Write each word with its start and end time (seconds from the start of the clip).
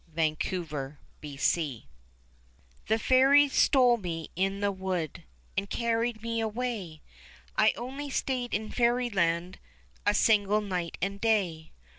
saw 0.15 0.21
rr^HE 0.23 1.83
fairies 2.97 3.53
stole 3.53 3.97
me 3.97 4.31
in 4.35 4.59
the 4.59 4.73
^ 4.73 4.75
wood, 4.75 5.25
And 5.55 5.69
carried 5.69 6.23
me 6.23 6.39
away; 6.39 7.03
I 7.55 7.71
only 7.77 8.09
stayed 8.09 8.51
in 8.55 8.71
fairyland 8.71 9.59
A 10.03 10.15
single 10.15 10.61
night 10.61 10.97
and 11.03 11.21
day. 11.21 11.71